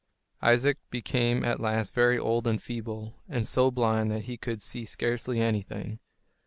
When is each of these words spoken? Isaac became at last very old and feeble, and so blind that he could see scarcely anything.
Isaac 0.41 0.79
became 0.89 1.45
at 1.45 1.59
last 1.59 1.93
very 1.93 2.17
old 2.17 2.47
and 2.47 2.59
feeble, 2.59 3.13
and 3.29 3.47
so 3.47 3.69
blind 3.69 4.09
that 4.09 4.23
he 4.23 4.35
could 4.35 4.59
see 4.63 4.83
scarcely 4.83 5.39
anything. 5.39 5.99